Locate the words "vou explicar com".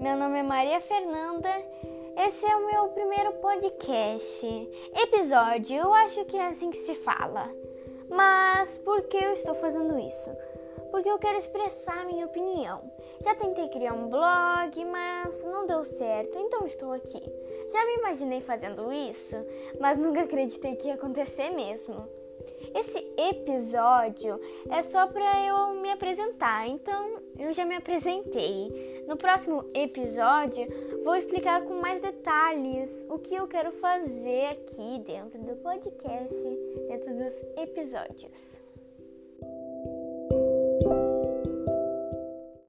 31.02-31.74